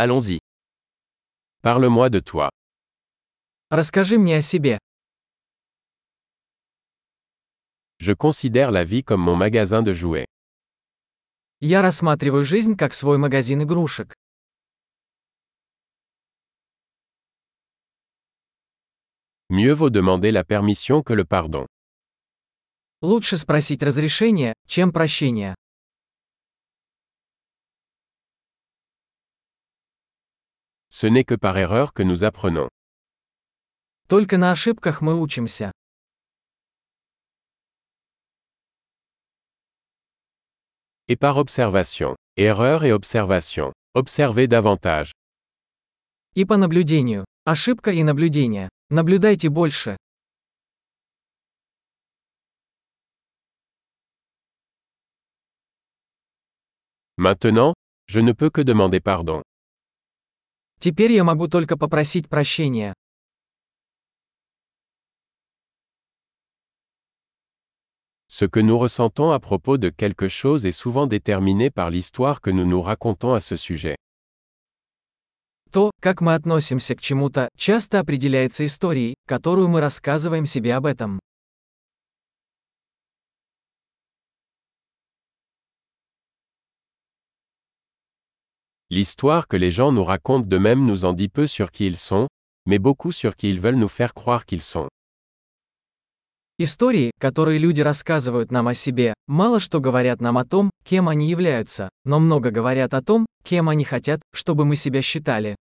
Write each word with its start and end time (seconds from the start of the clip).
Allons-y. 0.00 0.38
Parle-moi 1.60 2.08
de 2.08 2.20
toi. 2.20 2.50
Расскажи 3.68 4.16
мне 4.16 4.36
о 4.36 4.42
себе. 4.42 4.78
Je 7.98 8.12
considère 8.12 8.70
la 8.70 8.84
vie 8.84 9.02
comme 9.02 9.20
mon 9.20 9.34
magasin 9.34 9.82
de 9.82 9.92
jouets. 9.92 10.26
Я 11.60 11.82
рассматриваю 11.82 12.44
жизнь 12.44 12.76
как 12.76 12.94
свой 12.94 13.18
магазин 13.18 13.64
игрушек. 13.64 14.14
Mieux 19.50 19.72
vaut 19.72 19.90
demander 19.90 20.30
la 20.30 20.44
permission 20.44 21.02
que 21.02 21.12
le 21.12 21.24
pardon. 21.24 21.66
Лучше 23.02 23.36
спросить 23.36 23.82
разрешение, 23.82 24.54
чем 24.68 24.92
прощение. 24.92 25.56
Ce 30.89 31.07
n'est 31.07 31.23
que 31.23 31.35
par 31.35 31.57
erreur 31.57 31.93
que 31.93 32.03
nous 32.03 32.23
apprenons. 32.23 32.69
Только 34.07 34.37
на 34.37 34.51
ошибках 34.51 35.01
мы 35.01 35.19
учимся. 35.19 35.71
Et 41.07 41.15
par 41.15 41.37
observation. 41.37 42.15
Erreur 42.37 42.83
et 42.83 42.91
observation. 42.91 43.73
Observez 43.93 44.47
davantage. 44.47 45.11
И 46.35 46.45
по 46.45 46.57
наблюдению. 46.57 47.25
Ошибка 47.45 47.91
и 47.91 48.03
наблюдение. 48.03 48.69
Наблюдайте 48.89 49.49
больше. 49.49 49.97
Maintenant, 57.17 57.73
je 58.07 58.19
ne 58.19 58.33
peux 58.33 58.49
que 58.49 58.61
demander 58.61 58.99
pardon. 58.99 59.43
Теперь 60.80 61.12
я 61.12 61.24
могу 61.24 61.48
только 61.48 61.76
попросить 61.76 62.28
прощения. 62.28 62.94
Ce 68.30 68.44
que 68.44 68.60
nous 68.60 68.78
ressentons 68.78 69.32
à 69.32 69.40
propos 69.40 69.78
de 69.78 69.88
quelque 69.88 70.28
chose 70.28 70.64
est 70.64 70.72
souvent 70.72 71.06
déterminé 71.06 71.70
par 71.70 71.90
l'histoire 71.90 72.40
que 72.40 72.50
nous 72.50 72.64
nous 72.64 72.80
racontons 72.80 73.32
à 73.32 73.40
ce 73.40 73.56
sujet. 73.56 73.96
То, 75.72 75.90
как 76.00 76.20
мы 76.20 76.34
относимся 76.34 76.94
к 76.94 77.00
чему-то, 77.00 77.48
часто 77.56 78.00
определяется 78.00 78.64
историей, 78.64 79.14
которую 79.26 79.68
мы 79.68 79.80
рассказываем 79.80 80.46
себе 80.46 80.74
об 80.74 80.86
этом. 80.86 81.18
L'histoire 88.95 89.47
que 89.47 89.57
les 89.57 89.71
gens 89.71 89.91
nous 89.91 90.03
racontent 90.03 90.45
d'eux-mêmes 90.45 90.85
nous 90.85 91.03
en 91.03 91.13
dit 91.13 91.27
peu 91.27 91.47
sur 91.47 91.71
qui 91.71 91.87
ils 91.87 91.97
sont, 91.97 92.27
mais 92.67 92.77
beaucoup 92.77 93.11
sur 93.11 93.35
qui 93.35 93.49
ils 93.49 93.59
veulent 93.59 93.73
nous 93.73 93.87
faire 93.87 94.13
croire 94.13 94.45
qu'ils 94.45 94.61
sont. 94.61 94.87
Истории, 96.59 97.09
которые 97.19 97.57
люди 97.57 97.81
рассказывают 97.81 98.51
нам 98.51 98.67
о 98.67 98.75
себе, 98.75 99.15
мало 99.27 99.59
что 99.59 99.79
говорят 99.79 100.21
нам 100.21 100.37
о 100.37 100.45
том, 100.45 100.69
кем 100.83 101.09
они 101.09 101.27
являются, 101.27 101.89
но 102.05 102.19
много 102.19 102.51
говорят 102.51 102.93
о 102.93 103.01
том, 103.01 103.25
кем 103.43 103.67
они 103.67 103.83
хотят, 103.83 104.21
чтобы 104.31 104.63
мы 104.63 104.75
себя 104.75 105.01
считали. 105.01 105.55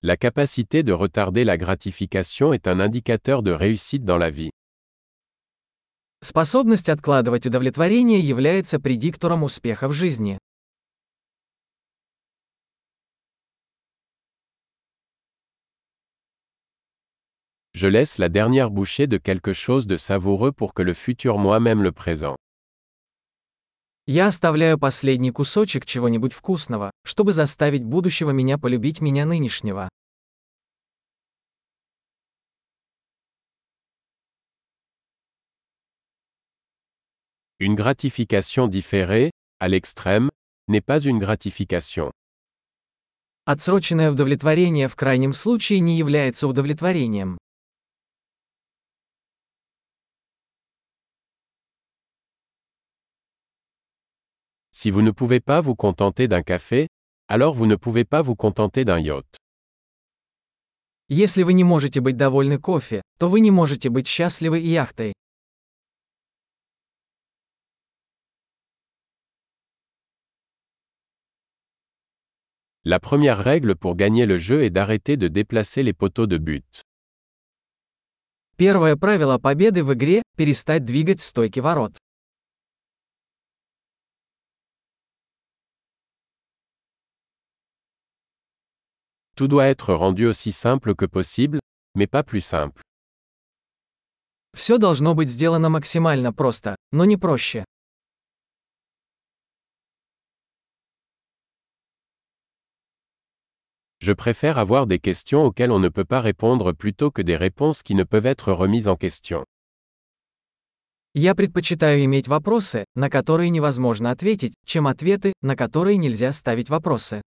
La 0.00 0.16
capacité 0.16 0.82
de 0.82 0.92
retarder 0.92 1.44
la 1.44 1.58
gratification 1.58 2.54
est 2.54 2.68
un 2.68 2.80
indicateur 2.80 3.42
de 3.42 3.50
réussite 3.50 4.06
dans 4.06 4.16
la 4.16 4.30
vie. 4.30 4.50
Способность 6.23 6.87
откладывать 6.87 7.45
удовлетворение 7.45 8.21
является 8.21 8.79
предиктором 8.79 9.43
успеха 9.43 9.89
в 9.89 9.91
жизни. 9.91 10.39
Je 17.73 17.89
laisse 17.89 18.17
la 18.17 18.29
dernière 18.29 18.71
bouchée 18.71 19.05
de 19.05 19.17
quelque 19.17 19.51
chose 19.51 19.85
de 19.85 19.97
savoureux 19.97 20.53
pour 20.53 20.73
que 20.73 20.81
le 20.81 20.93
futur 20.93 21.37
moi-même 21.37 21.83
le 21.83 21.91
présent. 21.91 22.37
Я 24.07 24.27
оставляю 24.27 24.79
последний 24.79 25.31
кусочек 25.31 25.85
чего-нибудь 25.85 26.31
вкусного, 26.31 26.91
чтобы 27.03 27.33
заставить 27.33 27.83
будущего 27.83 28.31
меня 28.31 28.57
полюбить 28.57 29.01
меня 29.01 29.25
нынешнего. 29.25 29.89
Une 37.60 37.74
gratification 37.74 38.68
différée, 38.68 39.30
à 39.60 39.68
l'extrême, 39.68 40.30
n'est 40.68 40.80
pas 40.80 41.00
une 41.00 41.18
gratification. 41.18 42.12
Отсроченное 43.46 44.10
удовлетворение 44.12 44.88
в 44.88 44.94
крайнем 44.94 45.32
случае 45.32 45.80
не 45.80 45.96
является 45.96 46.46
удовлетворением. 46.46 47.38
Si 54.70 54.92
vous 54.92 55.02
ne 55.02 55.10
pouvez 55.10 55.40
pas 55.40 55.60
vous 55.60 55.74
contenter 55.74 56.28
d'un 56.28 56.42
café, 56.42 56.86
alors 57.26 57.54
vous 57.54 57.66
ne 57.66 57.74
pouvez 57.74 58.04
pas 58.04 58.22
vous 58.22 58.36
contenter 58.36 58.84
d'un 58.84 59.00
yacht. 59.00 59.38
Если 61.08 61.42
вы 61.42 61.54
не 61.54 61.64
можете 61.64 62.00
быть 62.00 62.16
довольны 62.16 62.58
кофе, 62.58 63.02
то 63.18 63.28
вы 63.28 63.40
не 63.40 63.50
можете 63.50 63.88
быть 63.88 64.06
счастливы 64.06 64.60
и 64.60 64.68
яхтой. 64.68 65.14
La 72.84 73.00
première 73.00 73.38
règle 73.38 73.76
pour 73.76 73.96
gagner 73.96 74.24
le 74.24 74.38
jeu 74.38 74.64
est 74.64 74.70
d'arrêter 74.70 75.16
de 75.16 75.28
déplacer 75.28 75.82
les 75.82 75.92
poteaux 75.92 76.26
de 76.26 76.38
but. 76.38 76.82
Первое 78.56 78.96
правило 78.96 79.38
победы 79.38 79.84
в 79.84 79.92
игре – 79.94 80.36
перестать 80.36 80.84
двигать 80.84 81.20
стойки 81.20 81.60
ворот. 81.60 81.96
Tout 89.36 89.46
doit 89.46 89.66
être 89.66 89.94
rendu 89.94 90.26
aussi 90.26 90.50
simple 90.50 90.96
que 90.96 91.04
possible, 91.04 91.60
mais 91.94 92.08
pas 92.08 92.24
plus 92.24 92.40
simple. 92.40 92.82
Все 94.56 94.78
должно 94.78 95.14
быть 95.14 95.28
сделано 95.28 95.68
максимально 95.68 96.32
просто, 96.32 96.74
но 96.90 97.04
не 97.04 97.16
проще. 97.16 97.64
Je 104.03 104.11
préfère 104.11 104.57
avoir 104.57 104.85
des 104.85 104.99
questions 104.99 105.45
auxquelles 105.45 105.71
on 105.71 105.79
ne 105.79 105.87
peut 105.87 106.03
pas 106.03 106.19
répondre 106.19 106.73
plutôt 106.73 107.09
que 107.09 107.21
des 107.21 107.37
réponses 107.37 107.81
qui 107.81 107.95
ne 107.95 108.03
peuvent 108.03 108.25
être 108.25 108.51
remises 108.51 108.89
en 108.89 108.97
question. 108.97 109.45
Я 111.15 111.33
предпочитаю 111.35 112.03
иметь 112.03 112.27
вопросы, 112.27 112.83
на 112.95 113.09
которые 113.09 113.49
невозможно 113.49 114.11
ответить, 114.11 114.55
чем 114.65 114.87
ответы, 114.87 115.31
на 115.41 115.55
которые 115.55 115.95
нельзя 115.95 116.33
ставить 116.33 116.67
вопросы. 116.69 117.21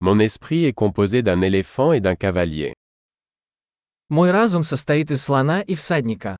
Mon 0.00 0.18
esprit 0.20 0.64
est 0.64 0.72
composé 0.72 1.20
d'un 1.20 1.42
éléphant 1.42 1.92
et 1.92 2.00
d'un 2.00 2.16
cavalier. 2.16 2.72
Мой 4.08 4.30
разум 4.30 4.64
состоит 4.64 5.10
из 5.10 5.22
слона 5.22 5.60
и 5.60 5.74
всадника. 5.74 6.38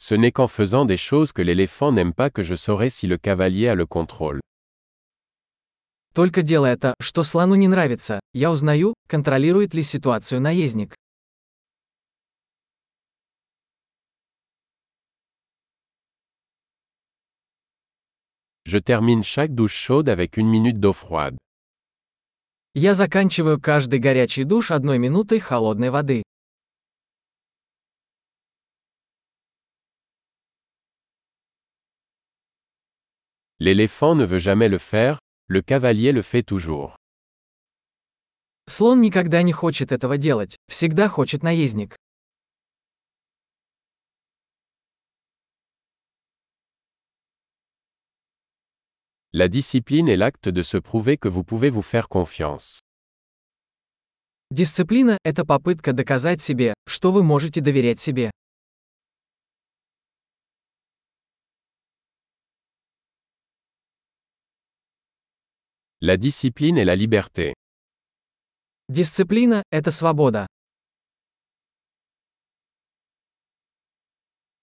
Ce 0.00 0.14
n'est 0.14 0.30
qu'en 0.30 0.46
faisant 0.46 0.84
des 0.84 0.96
choses 0.96 1.32
que 1.32 1.42
l'éléphant 1.42 1.90
n'aime 1.90 2.14
pas 2.14 2.30
que 2.30 2.44
je 2.44 2.54
saurai 2.54 2.88
si 2.88 3.08
le 3.08 3.18
cavalier 3.18 3.68
a 3.68 3.74
le 3.74 3.84
contrôle. 3.84 4.40
Только 6.14 6.42
делая 6.42 6.76
то, 6.76 6.94
что 7.00 7.24
слону 7.24 7.56
не 7.56 7.68
нравится, 7.68 8.20
я 8.32 8.50
узнаю, 8.50 8.94
контролирует 9.08 9.74
ли 9.74 9.82
ситуацию 9.82 10.40
наездник. 10.40 10.94
Je 18.64 18.78
termine 18.78 19.22
chaque 19.24 19.54
douche 19.54 19.74
chaude 19.74 20.08
avec 20.08 20.36
une 20.36 20.48
minute 20.48 20.78
d'eau 20.78 20.92
froide. 20.92 21.36
Я 22.74 22.94
заканчиваю 22.94 23.60
каждый 23.60 23.98
горячий 23.98 24.44
душ 24.44 24.70
одной 24.70 24.98
минутой 24.98 25.40
холодной 25.40 25.90
воды. 25.90 26.22
L'éléphant 33.68 34.14
ne 34.14 34.24
veut 34.24 34.38
jamais 34.38 34.70
le 34.70 34.78
faire, 34.78 35.18
le 35.46 35.60
cavalier 35.60 36.12
le 36.12 36.22
fait 36.22 36.42
toujours. 36.42 36.96
Слон 38.66 39.02
никогда 39.02 39.42
не 39.42 39.52
хочет 39.52 39.92
этого 39.92 40.16
делать, 40.16 40.56
всегда 40.70 41.06
хочет 41.06 41.42
наездник. 41.42 41.94
La 49.34 49.48
discipline 49.48 50.08
est 50.08 50.16
l'acte 50.16 50.48
de 50.48 50.62
se 50.62 50.78
prouver 50.78 51.18
que 51.18 51.28
vous 51.28 51.44
pouvez 51.44 51.68
vous 51.68 51.82
faire 51.82 52.08
confiance. 52.08 52.80
Дисциплина– 54.50 55.18
это 55.24 55.44
попытка 55.44 55.92
доказать 55.92 56.40
себе, 56.40 56.72
что 56.86 57.12
вы 57.12 57.22
можете 57.22 57.60
доверять 57.60 58.00
себе. 58.00 58.30
La 66.01 66.17
discipline 66.17 66.77
est 66.77 66.85
la 66.85 66.95
liberté. 66.95 67.53
Дисциплина – 68.89 69.71
это 69.71 69.89
свобода. 69.89 70.47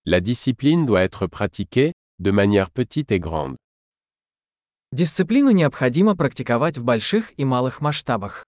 La 0.05 0.20
discipline 0.20 0.87
doit 0.87 1.02
être 1.02 1.26
pratiquée, 1.26 1.93
de 2.19 2.31
manière 2.31 2.70
petite 2.70 3.12
et 3.12 3.20
grande. 3.20 3.56
Дисциплину 4.93 5.50
необходимо 5.52 6.17
практиковать 6.17 6.76
в 6.76 6.84
больших 6.84 7.32
и 7.38 7.44
малых 7.44 7.81
масштабах. 7.81 8.44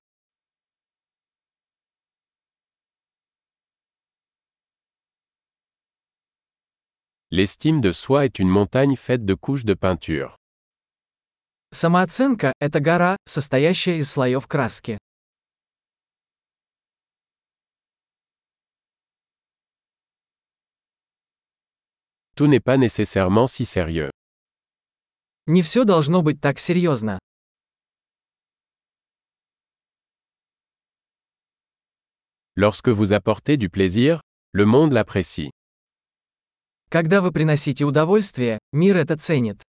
L'estime 7.31 7.81
de 7.81 7.93
soi 7.93 8.27
est 8.27 8.39
une 8.39 8.51
montagne 8.51 8.97
faite 8.97 9.25
de 9.25 9.33
couches 9.35 9.65
de 9.65 9.73
peinture. 9.73 10.37
Самооценка– 11.74 12.54
это 12.60 12.80
гора, 12.80 13.18
состоящая 13.26 13.98
из 13.98 14.10
слоев 14.10 14.48
краски. 14.48 14.98
Tout 22.36 22.48
n'est 22.48 22.62
pas 22.62 22.78
nécessairement 22.78 23.48
si 23.48 23.66
sérieux. 23.66 24.12
Не 25.48 25.62
все 25.62 25.84
должно 25.84 26.22
быть 26.22 26.40
так 26.40 26.60
серьезно. 26.60 27.20
Lorsque 32.56 32.90
vous 32.90 33.12
apportez 33.12 33.58
du 33.58 33.70
plaisir, 33.70 34.22
le 34.54 34.66
monde 34.66 34.94
l'apprécie. 34.94 35.52
Когда 36.90 37.22
вы 37.22 37.32
приносите 37.34 37.84
удовольствие, 37.84 38.60
мир 38.72 38.96
это 38.96 39.18
ценит. 39.18 39.62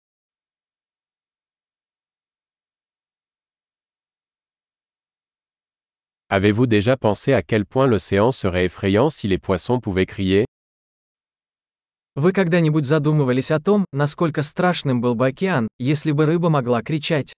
Avez-vous 6.31 6.67
déjà 6.67 6.99
pensé 6.99 7.33
à 7.33 7.43
quel 7.43 7.65
point 7.65 7.87
l'océan 7.87 8.33
serait 8.33 8.67
effrayant 8.67 9.09
si 9.09 9.29
les 9.29 9.39
poissons 9.39 9.81
pouvaient 9.81 10.05
crier 10.05 10.45
Вы 12.17 12.33
когда-нибудь 12.33 12.85
задумывались 12.85 13.51
о 13.51 13.61
том, 13.61 13.87
насколько 13.93 14.43
страшным 14.43 15.01
был 15.01 15.15
бы 15.15 15.27
океан, 15.27 15.69
если 15.79 16.13
бы 16.13 16.27
рыба 16.27 16.51
могла 16.51 16.83
кричать? 16.83 17.33